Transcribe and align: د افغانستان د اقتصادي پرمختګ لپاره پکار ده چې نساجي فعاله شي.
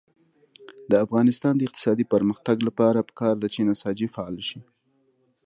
د 0.91 0.93
افغانستان 1.05 1.53
د 1.57 1.61
اقتصادي 1.67 2.05
پرمختګ 2.13 2.57
لپاره 2.67 3.05
پکار 3.09 3.35
ده 3.41 3.47
چې 3.53 3.59
نساجي 3.69 4.07
فعاله 4.15 4.43
شي. 4.49 4.59